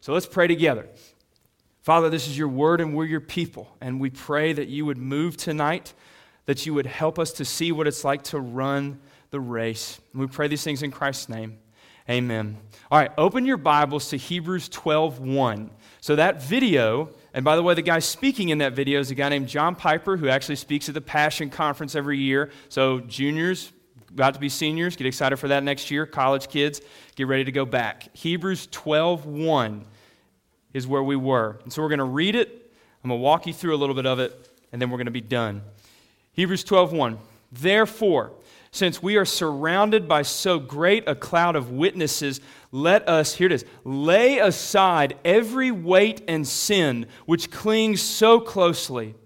[0.00, 0.86] So let's pray together.
[1.82, 3.76] Father, this is your word and we're your people.
[3.80, 5.92] And we pray that you would move tonight,
[6.46, 9.00] that you would help us to see what it's like to run
[9.30, 10.00] the race.
[10.12, 11.58] And we pray these things in Christ's name.
[12.08, 12.56] Amen.
[12.90, 15.70] All right, open your Bibles to Hebrews 12 1.
[16.00, 19.14] So that video, and by the way, the guy speaking in that video is a
[19.14, 22.50] guy named John Piper who actually speaks at the Passion Conference every year.
[22.68, 23.70] So juniors,
[24.12, 26.06] about to be seniors, get excited for that next year.
[26.06, 26.80] College kids,
[27.14, 28.14] get ready to go back.
[28.14, 29.84] Hebrews 12 1
[30.72, 31.58] is where we were.
[31.62, 32.72] And so we're going to read it.
[33.02, 35.06] I'm going to walk you through a little bit of it, and then we're going
[35.06, 35.62] to be done.
[36.32, 37.18] Hebrews 12 1.
[37.52, 38.32] Therefore,
[38.72, 42.40] since we are surrounded by so great a cloud of witnesses,
[42.70, 49.16] let us, here it is, lay aside every weight and sin which clings so closely,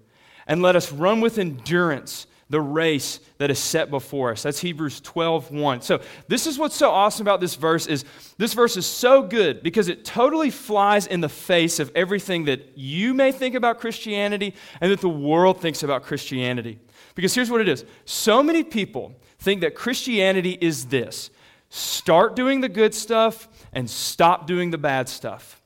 [0.47, 4.43] and let us run with endurance the race that is set before us.
[4.43, 5.81] That's Hebrews 12, 1.
[5.81, 8.05] So this is what's so awesome about this verse is
[8.37, 12.77] this verse is so good because it totally flies in the face of everything that
[12.77, 16.79] you may think about Christianity and that the world thinks about Christianity.
[17.15, 17.85] Because here's what it is.
[18.05, 21.31] So many people think that Christianity is this
[21.71, 25.61] start doing the good stuff and stop doing the bad stuff.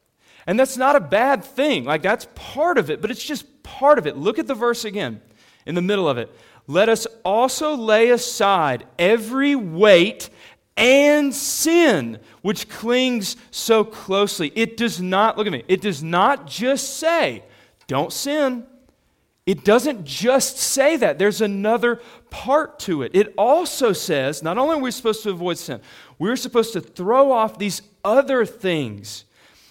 [0.47, 1.85] And that's not a bad thing.
[1.85, 4.17] Like, that's part of it, but it's just part of it.
[4.17, 5.21] Look at the verse again
[5.67, 6.35] in the middle of it.
[6.69, 10.29] Let us also lay aside every weight
[10.77, 14.53] and sin which clings so closely.
[14.55, 17.43] It does not, look at me, it does not just say,
[17.89, 18.65] don't sin.
[19.47, 21.19] It doesn't just say that.
[21.19, 23.13] There's another part to it.
[23.15, 25.81] It also says not only are we supposed to avoid sin,
[26.19, 29.25] we're supposed to throw off these other things.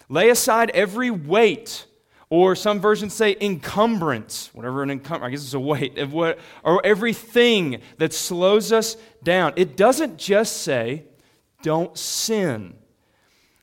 [0.09, 1.85] Lay aside every weight,
[2.29, 6.39] or some versions say encumbrance, whatever an encumbrance, I guess it's a weight, of what,
[6.63, 9.53] or everything that slows us down.
[9.55, 11.05] It doesn't just say,
[11.61, 12.75] don't sin.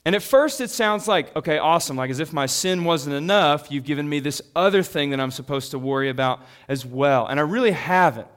[0.07, 1.97] And at first, it sounds like, okay, awesome.
[1.97, 5.31] Like as if my sin wasn't enough, you've given me this other thing that I'm
[5.31, 7.27] supposed to worry about as well.
[7.27, 8.29] And I really haven't.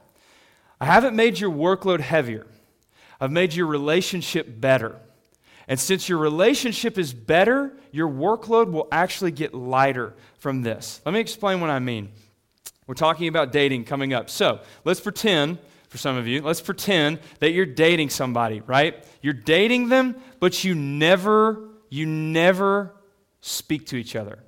[0.80, 2.48] I haven't made your workload heavier,
[3.20, 5.00] I've made your relationship better.
[5.68, 11.02] And since your relationship is better, your workload will actually get lighter from this.
[11.06, 12.10] Let me explain what I mean.
[12.86, 14.30] We're talking about dating coming up.
[14.30, 15.58] So let's pretend
[15.90, 16.42] for some of you.
[16.42, 19.06] Let's pretend that you're dating somebody, right?
[19.22, 22.94] You're dating them, but you never, you never
[23.42, 24.40] speak to each other.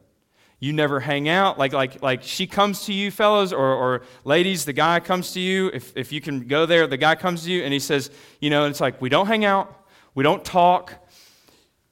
[0.62, 1.58] You never hang out.
[1.58, 5.40] Like, like, like she comes to you, fellows, or, or ladies, the guy comes to
[5.40, 5.70] you.
[5.74, 8.50] If, if you can go there, the guy comes to you and he says, you
[8.50, 9.74] know, it's like, we don't hang out,
[10.16, 10.94] we don't talk,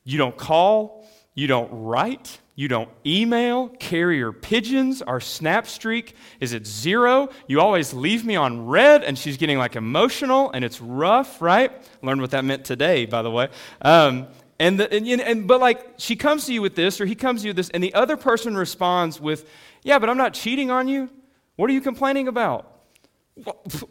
[0.07, 5.01] you don't call, you don't write, you don't email, carrier pigeons.
[5.01, 7.27] Our snap streak is at zero.
[7.47, 11.71] You always leave me on read, and she's getting like emotional, and it's rough, right?
[12.01, 13.49] Learned what that meant today, by the way.
[13.81, 14.27] Um,
[14.59, 17.41] and, the, and, and but like she comes to you with this, or he comes
[17.41, 19.47] to you with this, and the other person responds with,
[19.83, 21.09] "Yeah, but I'm not cheating on you.
[21.57, 22.77] What are you complaining about?"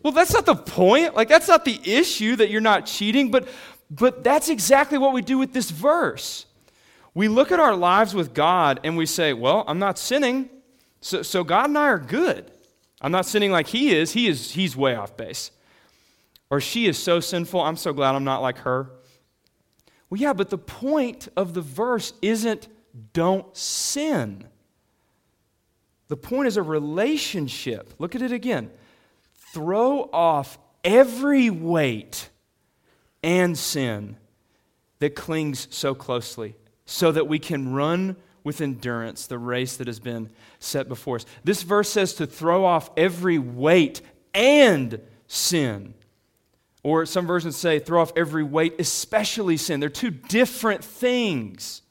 [0.03, 1.15] Well, that's not the point.
[1.15, 3.47] Like that's not the issue that you're not cheating, but
[3.91, 6.47] but that's exactly what we do with this verse
[7.17, 10.51] we look at our lives with God and we say, Well, I'm not sinning,
[11.01, 12.53] so, so God and I are good.
[13.01, 14.13] I'm not sinning like He is.
[14.13, 15.51] He is He's way off base.
[16.51, 18.91] Or she is so sinful, I'm so glad I'm not like her.
[20.11, 22.69] Well, yeah, but the point of the verse isn't
[23.15, 24.47] don't sin.
[26.09, 27.95] The point is a relationship.
[27.99, 28.71] Look at it again.
[29.55, 32.29] Throw off every weight
[33.27, 34.17] and sin
[35.01, 36.57] that clings so closely
[36.87, 41.27] so that we can run with endurance the race that has been set before us.
[41.43, 44.01] This verse says to throw off every weight
[44.33, 45.95] and sin.
[46.85, 49.81] Or some versions say throw off every weight, especially sin.
[49.81, 51.83] They're two different things.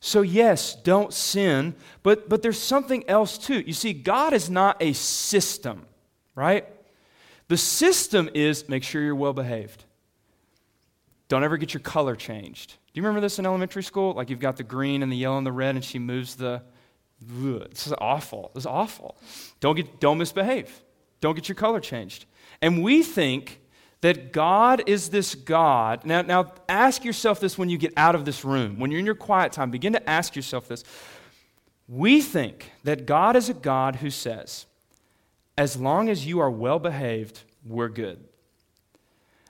[0.00, 3.60] So, yes, don't sin, but, but there's something else too.
[3.60, 5.84] You see, God is not a system,
[6.34, 6.66] right?
[7.48, 9.84] The system is make sure you're well behaved.
[11.28, 12.70] Don't ever get your color changed.
[12.70, 14.12] Do you remember this in elementary school?
[14.14, 16.62] Like you've got the green and the yellow and the red, and she moves the.
[17.18, 18.50] This is awful.
[18.54, 19.16] This is awful.
[19.60, 20.82] Don't get, don't misbehave.
[21.20, 22.26] Don't get your color changed.
[22.60, 23.60] And we think
[24.02, 26.04] that God is this God.
[26.04, 28.78] Now, now ask yourself this when you get out of this room.
[28.78, 30.84] When you're in your quiet time, begin to ask yourself this.
[31.88, 34.66] We think that God is a God who says,
[35.56, 38.22] as long as you are well behaved, we're good.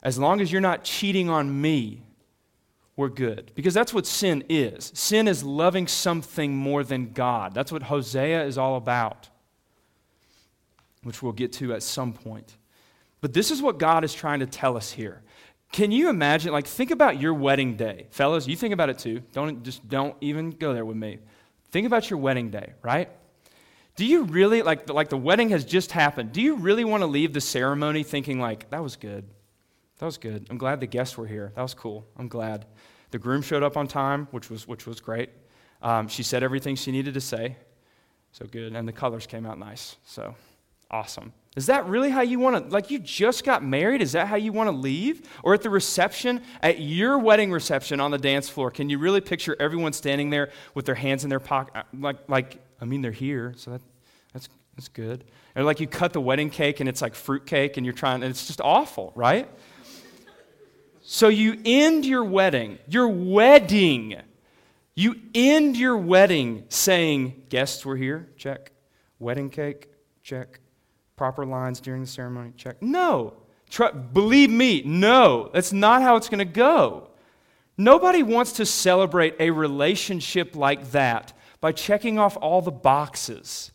[0.06, 2.04] As long as you're not cheating on me,
[2.94, 3.50] we're good.
[3.56, 4.92] Because that's what sin is.
[4.94, 7.52] Sin is loving something more than God.
[7.54, 9.28] That's what Hosea is all about,
[11.02, 12.56] which we'll get to at some point.
[13.20, 15.22] But this is what God is trying to tell us here
[15.72, 18.06] Can you imagine, like, think about your wedding day.
[18.10, 19.24] Fellas, you think about it too.
[19.32, 21.18] Don't, just don't even go there with me.
[21.72, 23.10] Think about your wedding day, right?
[23.96, 27.08] Do you really, like, like the wedding has just happened, do you really want to
[27.08, 29.24] leave the ceremony thinking, like, that was good?
[29.98, 30.46] That was good.
[30.50, 31.52] I'm glad the guests were here.
[31.54, 32.06] That was cool.
[32.18, 32.66] I'm glad.
[33.12, 35.30] The groom showed up on time, which was, which was great.
[35.80, 37.56] Um, she said everything she needed to say.
[38.32, 38.74] So good.
[38.74, 39.96] And the colors came out nice.
[40.04, 40.34] So
[40.90, 41.32] awesome.
[41.56, 44.02] Is that really how you want to, like, you just got married?
[44.02, 45.26] Is that how you want to leave?
[45.42, 49.22] Or at the reception, at your wedding reception on the dance floor, can you really
[49.22, 51.74] picture everyone standing there with their hands in their pocket?
[51.74, 53.80] Uh, like, like I mean, they're here, so that,
[54.34, 55.24] that's, that's good.
[55.54, 58.22] Or like you cut the wedding cake and it's like fruit cake and you're trying,
[58.22, 59.48] and it's just awful, right?
[61.08, 64.16] So you end your wedding, your wedding.
[64.96, 68.72] You end your wedding saying, Guests were here, check.
[69.20, 69.88] Wedding cake,
[70.24, 70.58] check.
[71.14, 72.82] Proper lines during the ceremony, check.
[72.82, 73.34] No.
[73.70, 75.48] Tr- believe me, no.
[75.54, 77.10] That's not how it's going to go.
[77.78, 83.70] Nobody wants to celebrate a relationship like that by checking off all the boxes.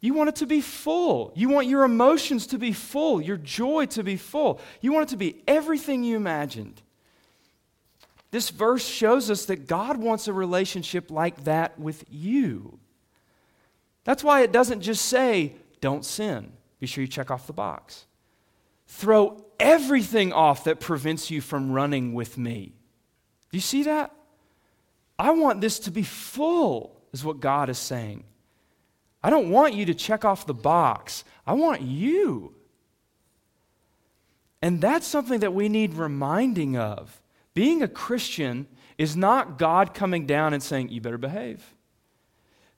[0.00, 1.32] You want it to be full.
[1.34, 4.60] You want your emotions to be full, your joy to be full.
[4.80, 6.80] You want it to be everything you imagined.
[8.30, 12.78] This verse shows us that God wants a relationship like that with you.
[14.04, 16.52] That's why it doesn't just say, don't sin.
[16.78, 18.06] Be sure you check off the box.
[18.86, 22.72] Throw everything off that prevents you from running with me.
[23.50, 24.14] Do you see that?
[25.18, 28.24] I want this to be full, is what God is saying.
[29.22, 31.24] I don't want you to check off the box.
[31.46, 32.54] I want you.
[34.62, 37.20] And that's something that we need reminding of.
[37.54, 38.66] Being a Christian
[38.96, 41.74] is not God coming down and saying, You better behave.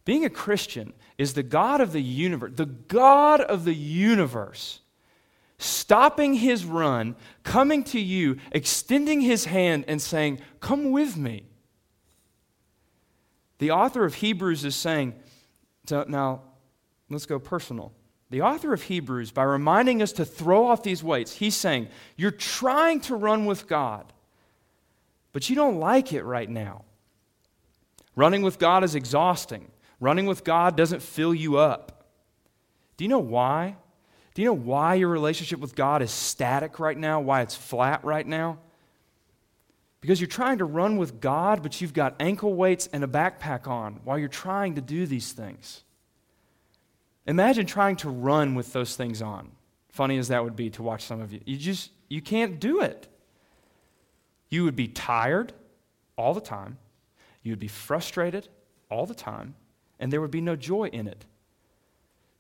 [0.05, 4.81] Being a Christian is the God of the universe, the God of the universe,
[5.59, 11.45] stopping his run, coming to you, extending his hand, and saying, Come with me.
[13.59, 15.15] The author of Hebrews is saying,
[15.87, 16.43] so now,
[17.09, 17.93] let's go personal.
[18.31, 22.31] The author of Hebrews, by reminding us to throw off these weights, he's saying, You're
[22.31, 24.12] trying to run with God,
[25.32, 26.85] but you don't like it right now.
[28.15, 29.71] Running with God is exhausting.
[29.99, 32.06] Running with God doesn't fill you up.
[32.97, 33.77] Do you know why?
[34.35, 37.21] Do you know why your relationship with God is static right now?
[37.21, 38.59] Why it's flat right now?
[40.00, 43.67] Because you're trying to run with God, but you've got ankle weights and a backpack
[43.67, 45.82] on while you're trying to do these things.
[47.26, 49.50] Imagine trying to run with those things on.
[49.91, 51.41] Funny as that would be to watch some of you.
[51.44, 53.08] You just you can't do it.
[54.49, 55.52] You would be tired
[56.17, 56.79] all the time.
[57.43, 58.49] You would be frustrated
[58.91, 59.55] all the time,
[59.99, 61.25] and there would be no joy in it.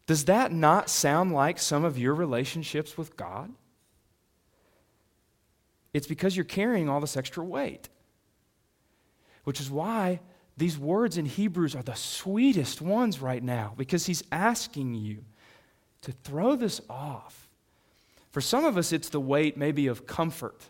[0.06, 3.52] Does that not sound like some of your relationships with God?
[5.92, 7.88] It's because you're carrying all this extra weight.
[9.44, 10.20] Which is why
[10.56, 15.24] these words in Hebrews are the sweetest ones right now, because he's asking you
[16.02, 17.48] to throw this off.
[18.30, 20.62] For some of us, it's the weight maybe of comfort.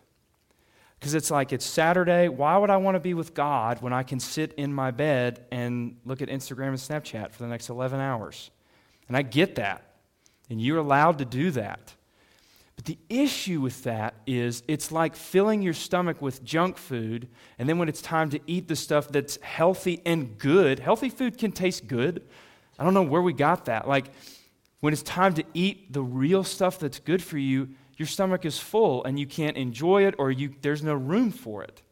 [0.99, 2.29] Because it's like it's Saturday.
[2.29, 5.45] Why would I want to be with God when I can sit in my bed
[5.51, 8.51] and look at Instagram and Snapchat for the next 11 hours?
[9.07, 9.95] And I get that.
[10.49, 11.95] And you're allowed to do that.
[12.81, 17.27] But the issue with that is it's like filling your stomach with junk food,
[17.59, 21.37] and then when it's time to eat the stuff that's healthy and good, healthy food
[21.37, 22.23] can taste good.
[22.79, 23.87] I don't know where we got that.
[23.87, 24.07] Like,
[24.79, 28.57] when it's time to eat the real stuff that's good for you, your stomach is
[28.57, 31.83] full and you can't enjoy it or you, there's no room for it.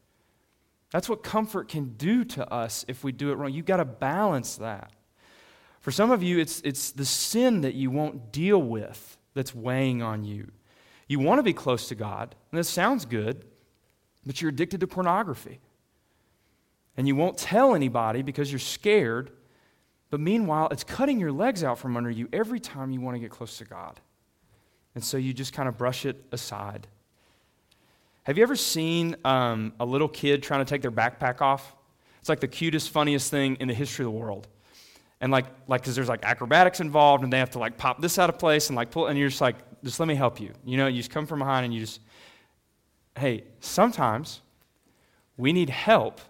[0.90, 3.52] That's what comfort can do to us if we do it wrong.
[3.52, 4.90] You've got to balance that.
[5.78, 10.02] For some of you, it's, it's the sin that you won't deal with that's weighing
[10.02, 10.50] on you.
[11.10, 13.44] You want to be close to God, and this sounds good,
[14.24, 15.58] but you're addicted to pornography.
[16.96, 19.32] And you won't tell anybody because you're scared,
[20.10, 23.18] but meanwhile, it's cutting your legs out from under you every time you want to
[23.18, 23.98] get close to God.
[24.94, 26.86] And so you just kind of brush it aside.
[28.22, 31.74] Have you ever seen um, a little kid trying to take their backpack off?
[32.20, 34.46] It's like the cutest, funniest thing in the history of the world.
[35.20, 38.16] And like, like, because there's like acrobatics involved, and they have to like pop this
[38.16, 40.52] out of place and like pull, and you're just like, just let me help you.
[40.64, 42.00] You know, you just come from behind and you just,
[43.16, 44.40] hey, sometimes
[45.36, 46.20] we need help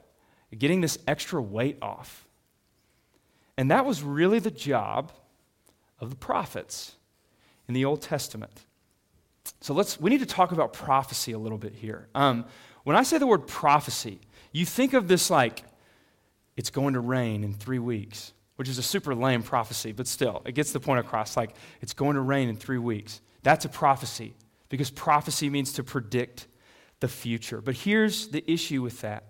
[0.57, 2.27] getting this extra weight off.
[3.57, 5.13] And that was really the job
[5.99, 6.97] of the prophets
[7.69, 8.65] in the Old Testament.
[9.61, 12.09] So let's, we need to talk about prophecy a little bit here.
[12.15, 12.47] Um,
[12.85, 14.21] when I say the word prophecy,
[14.53, 15.63] you think of this like,
[16.57, 20.43] it's going to rain in three weeks, which is a super lame prophecy, but still,
[20.45, 21.37] it gets the point across.
[21.37, 23.21] Like, it's going to rain in three weeks.
[23.43, 24.35] That's a prophecy
[24.69, 26.47] because prophecy means to predict.
[27.01, 27.61] the future.
[27.61, 29.25] But here's the issue with that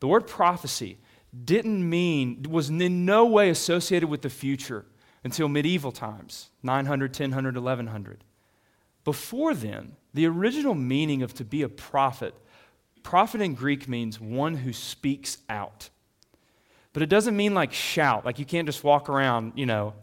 [0.00, 0.98] the word prophecy
[1.44, 4.86] didn't mean, was in no way associated with the future
[5.24, 8.24] until medieval times 900, 1000, 1100.
[9.04, 12.34] Before then, the original meaning of to be a prophet,
[13.02, 15.90] prophet in Greek means one who speaks out.
[16.92, 19.94] But it doesn't mean like shout, like you can't just walk around, you know,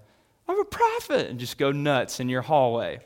[0.48, 3.00] I'm a prophet, and just go nuts in your hallway.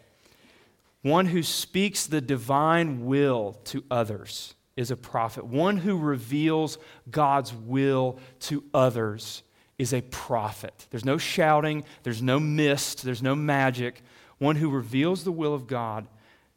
[1.07, 5.45] One who speaks the divine will to others is a prophet.
[5.45, 6.77] One who reveals
[7.09, 9.43] God's will to others
[9.77, 10.85] is a prophet.
[10.89, 14.01] There's no shouting, there's no mist, there's no magic.
[14.37, 16.07] One who reveals the will of God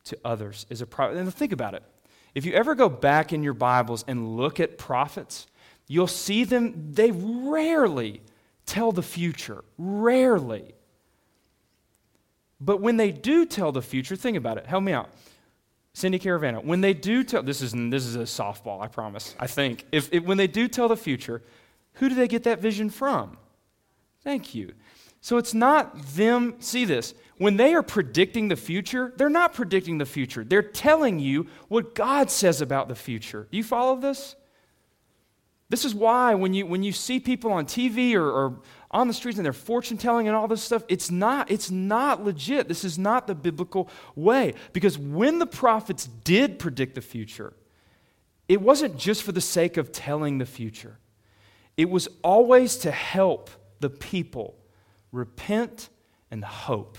[0.05, 1.17] to others is a prophet.
[1.17, 1.85] And think about it.
[2.35, 5.47] If you ever go back in your Bibles and look at prophets,
[5.87, 8.21] you'll see them, they rarely
[8.67, 9.65] tell the future.
[9.79, 10.75] Rarely.
[12.61, 14.67] But when they do tell the future, think about it.
[14.67, 15.11] Help me out.
[15.93, 19.47] Cindy Caravano, when they do tell, this is, this is a softball, I promise, I
[19.47, 19.87] think.
[19.91, 21.43] If, if, when they do tell the future,
[21.95, 23.37] who do they get that vision from?
[24.23, 24.73] Thank you.
[25.21, 29.99] So it's not them, see this, when they are predicting the future, they're not predicting
[29.99, 30.45] the future.
[30.45, 33.49] They're telling you what God says about the future.
[33.51, 34.37] Do you follow this?
[35.71, 38.59] This is why when you, when you see people on TV or, or
[38.91, 42.25] on the streets and they're fortune telling and all this stuff, it's not, it's not
[42.25, 42.67] legit.
[42.67, 44.55] This is not the biblical way.
[44.73, 47.55] Because when the prophets did predict the future,
[48.49, 50.99] it wasn't just for the sake of telling the future,
[51.77, 53.49] it was always to help
[53.79, 54.57] the people
[55.13, 55.89] repent
[56.33, 56.99] and hope.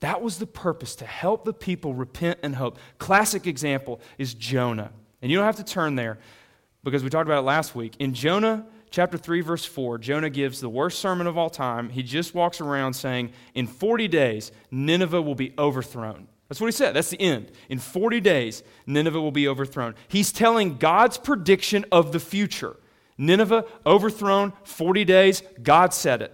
[0.00, 2.78] That was the purpose, to help the people repent and hope.
[2.98, 4.90] Classic example is Jonah.
[5.22, 6.18] And you don't have to turn there
[6.84, 7.96] because we talked about it last week.
[7.98, 11.90] In Jonah chapter 3, verse 4, Jonah gives the worst sermon of all time.
[11.90, 16.28] He just walks around saying, In 40 days, Nineveh will be overthrown.
[16.48, 16.94] That's what he said.
[16.94, 17.52] That's the end.
[17.68, 19.94] In 40 days, Nineveh will be overthrown.
[20.08, 22.76] He's telling God's prediction of the future.
[23.16, 26.32] Nineveh overthrown, 40 days, God said it.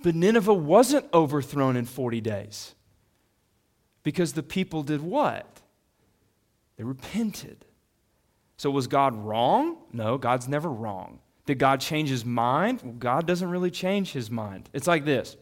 [0.00, 2.74] But Nineveh wasn't overthrown in 40 days
[4.04, 5.60] because the people did what?
[6.76, 7.66] They repented.
[8.58, 9.78] So was God wrong?
[9.92, 11.20] No, God's never wrong.
[11.46, 12.82] Did God change his mind?
[12.82, 14.68] Well, God doesn't really change his mind.
[14.74, 15.36] It's like this.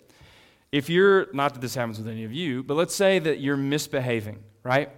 [0.70, 3.56] If you're, not that this happens with any of you, but let's say that you're
[3.56, 4.90] misbehaving, right?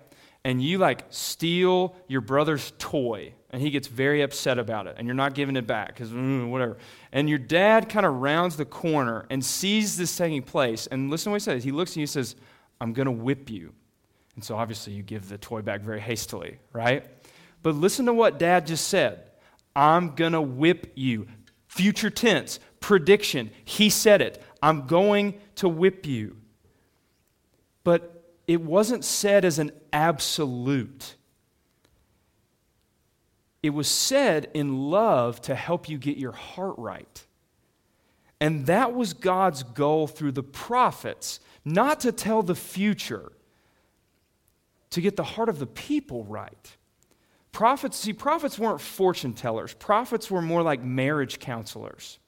[0.44, 5.06] And you like steal your brother's toy and he gets very upset about it and
[5.06, 6.76] you're not giving it back because mm, whatever.
[7.12, 10.86] And your dad kind of rounds the corner and sees this taking place.
[10.88, 11.64] And listen to what he says.
[11.64, 12.34] He looks at you and says,
[12.80, 13.72] I'm going to whip you.
[14.34, 17.06] And so obviously you give the toy back very hastily, right?
[17.62, 19.22] But listen to what dad just said
[19.74, 21.28] I'm going to whip you.
[21.66, 23.50] Future tense, prediction.
[23.64, 24.42] He said it.
[24.62, 26.36] I'm going to whip you.
[27.84, 31.14] But it wasn't said as an absolute.
[33.62, 37.24] It was said in love to help you get your heart right.
[38.40, 43.32] And that was God's goal through the prophets, not to tell the future,
[44.90, 46.76] to get the heart of the people right.
[47.58, 49.74] Prophets, see, prophets weren't fortune tellers.
[49.74, 52.20] Prophets were more like marriage counselors.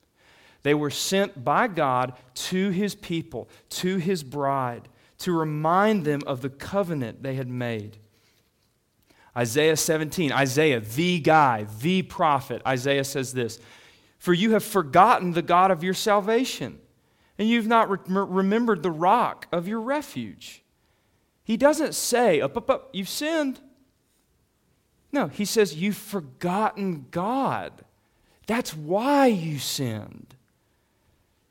[0.65, 6.41] They were sent by God to his people, to his bride, to remind them of
[6.41, 7.99] the covenant they had made.
[9.37, 13.61] Isaiah 17, Isaiah, the guy, the prophet, Isaiah says this
[14.19, 16.81] For you have forgotten the God of your salvation,
[17.39, 20.65] and you've not re- remembered the rock of your refuge.
[21.45, 23.61] He doesn't say, Up, up, up, you've sinned.
[25.13, 27.73] No, he says, You've forgotten God.
[28.47, 30.35] That's why you sinned.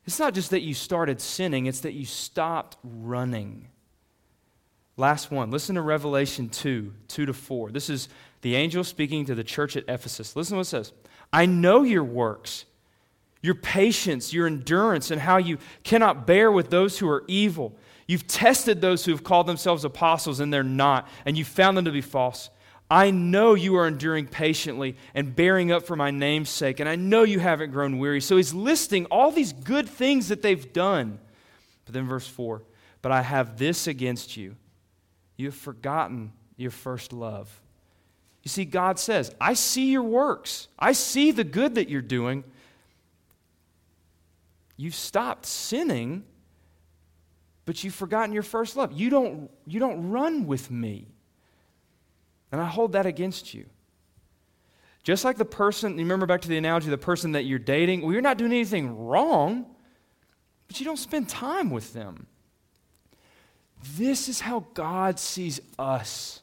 [0.06, 3.68] It's not just that you started sinning, it's that you stopped running.
[4.98, 5.50] Last one.
[5.50, 7.72] Listen to Revelation 2 2 to 4.
[7.72, 8.10] This is
[8.42, 10.36] the angel speaking to the church at Ephesus.
[10.36, 10.92] Listen to what it says
[11.32, 12.66] I know your works,
[13.42, 17.78] your patience, your endurance, and how you cannot bear with those who are evil.
[18.08, 21.86] You've tested those who have called themselves apostles, and they're not, and you found them
[21.86, 22.50] to be false.
[22.90, 26.96] I know you are enduring patiently and bearing up for my name's sake, and I
[26.96, 28.20] know you haven't grown weary.
[28.20, 31.20] So he's listing all these good things that they've done.
[31.86, 32.64] But then, verse 4
[33.02, 34.56] But I have this against you.
[35.38, 37.62] You have forgotten your first love.
[38.44, 42.44] You see, God says, I see your works, I see the good that you're doing.
[44.78, 46.24] You've stopped sinning,
[47.66, 48.94] but you've forgotten your first love.
[48.94, 51.08] You don't, you don't run with me.
[52.52, 53.66] And I hold that against you.
[55.04, 58.12] Just like the person, remember back to the analogy, the person that you're dating, well,
[58.12, 59.66] you're not doing anything wrong,
[60.68, 62.28] but you don't spend time with them.
[63.96, 66.42] This is how God sees us.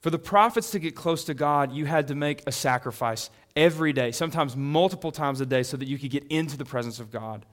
[0.00, 3.92] For the prophets to get close to God, you had to make a sacrifice every
[3.92, 7.10] day, sometimes multiple times a day, so that you could get into the presence of
[7.10, 7.44] God.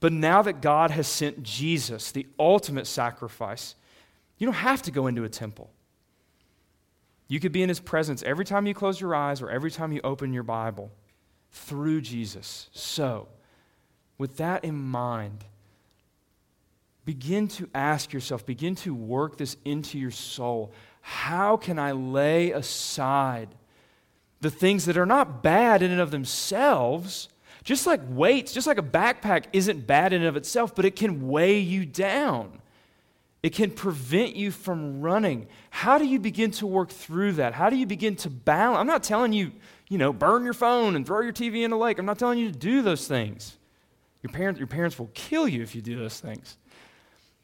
[0.00, 3.74] But now that God has sent Jesus, the ultimate sacrifice,
[4.38, 5.70] you don't have to go into a temple.
[7.30, 9.92] You could be in his presence every time you close your eyes or every time
[9.92, 10.90] you open your Bible
[11.52, 12.68] through Jesus.
[12.72, 13.28] So,
[14.18, 15.44] with that in mind,
[17.04, 20.72] begin to ask yourself, begin to work this into your soul.
[21.02, 23.54] How can I lay aside
[24.40, 27.28] the things that are not bad in and of themselves?
[27.62, 30.96] Just like weights, just like a backpack isn't bad in and of itself, but it
[30.96, 32.60] can weigh you down.
[33.42, 35.46] It can prevent you from running.
[35.70, 37.54] How do you begin to work through that?
[37.54, 38.78] How do you begin to balance?
[38.78, 39.52] I'm not telling you,
[39.88, 41.98] you know, burn your phone and throw your TV in a lake.
[41.98, 43.56] I'm not telling you to do those things.
[44.22, 46.58] Your parents, your parents will kill you if you do those things.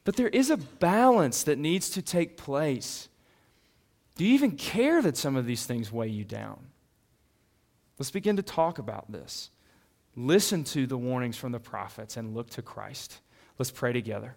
[0.03, 3.09] But there is a balance that needs to take place.
[4.15, 6.59] Do you even care that some of these things weigh you down?
[7.97, 9.49] Let's begin to talk about this.
[10.15, 13.19] Listen to the warnings from the prophets and look to Christ.
[13.57, 14.35] Let's pray together.